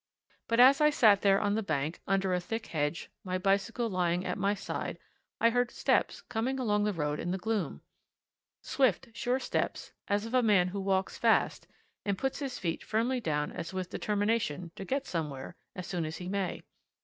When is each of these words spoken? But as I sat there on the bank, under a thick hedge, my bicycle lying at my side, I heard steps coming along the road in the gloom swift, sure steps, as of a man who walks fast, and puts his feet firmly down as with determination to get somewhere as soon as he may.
But 0.47 0.59
as 0.59 0.81
I 0.81 0.89
sat 0.89 1.21
there 1.21 1.39
on 1.39 1.53
the 1.53 1.61
bank, 1.61 1.99
under 2.07 2.33
a 2.33 2.39
thick 2.39 2.65
hedge, 2.65 3.11
my 3.23 3.37
bicycle 3.37 3.87
lying 3.87 4.25
at 4.25 4.35
my 4.35 4.55
side, 4.55 4.97
I 5.39 5.51
heard 5.51 5.69
steps 5.69 6.23
coming 6.23 6.57
along 6.57 6.85
the 6.85 6.91
road 6.91 7.19
in 7.19 7.29
the 7.29 7.37
gloom 7.37 7.83
swift, 8.63 9.09
sure 9.13 9.37
steps, 9.39 9.91
as 10.07 10.25
of 10.25 10.33
a 10.33 10.41
man 10.41 10.69
who 10.69 10.81
walks 10.81 11.19
fast, 11.19 11.67
and 12.03 12.17
puts 12.17 12.39
his 12.39 12.57
feet 12.57 12.83
firmly 12.83 13.19
down 13.21 13.51
as 13.51 13.75
with 13.75 13.91
determination 13.91 14.71
to 14.75 14.85
get 14.85 15.05
somewhere 15.05 15.55
as 15.75 15.85
soon 15.85 16.03
as 16.05 16.17
he 16.17 16.27
may. 16.27 16.63